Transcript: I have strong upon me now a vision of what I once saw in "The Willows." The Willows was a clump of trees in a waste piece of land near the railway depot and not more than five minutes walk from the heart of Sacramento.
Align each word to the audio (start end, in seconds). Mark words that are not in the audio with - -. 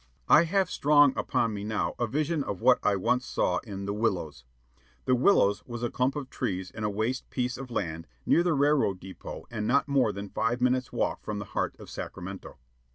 I 0.27 0.45
have 0.45 0.71
strong 0.71 1.13
upon 1.15 1.53
me 1.53 1.63
now 1.63 1.93
a 1.99 2.07
vision 2.07 2.43
of 2.43 2.59
what 2.59 2.79
I 2.81 2.95
once 2.95 3.23
saw 3.23 3.59
in 3.59 3.85
"The 3.85 3.93
Willows." 3.93 4.45
The 5.05 5.13
Willows 5.13 5.63
was 5.67 5.83
a 5.83 5.91
clump 5.91 6.15
of 6.15 6.31
trees 6.31 6.71
in 6.71 6.83
a 6.83 6.89
waste 6.89 7.29
piece 7.29 7.55
of 7.55 7.69
land 7.69 8.07
near 8.25 8.41
the 8.41 8.53
railway 8.55 8.93
depot 8.95 9.45
and 9.51 9.67
not 9.67 9.87
more 9.87 10.11
than 10.11 10.27
five 10.29 10.59
minutes 10.59 10.91
walk 10.91 11.23
from 11.23 11.37
the 11.37 11.45
heart 11.53 11.75
of 11.77 11.87
Sacramento. 11.87 12.57